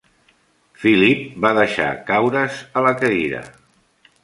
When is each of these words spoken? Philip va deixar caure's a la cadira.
Philip 0.83 1.35
va 1.45 1.51
deixar 1.59 1.87
caure's 2.09 2.59
a 2.81 2.85
la 2.89 2.97
cadira. 3.03 3.45